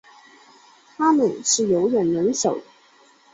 [0.97, 2.59] 它们是游泳能手。